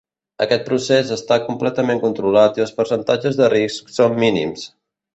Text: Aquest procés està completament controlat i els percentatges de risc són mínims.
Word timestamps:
Aquest 0.45 0.63
procés 0.69 1.11
està 1.17 1.37
completament 1.43 2.03
controlat 2.07 2.59
i 2.61 2.67
els 2.67 2.75
percentatges 2.81 3.41
de 3.43 3.55
risc 3.57 3.97
són 4.01 4.21
mínims. 4.27 4.71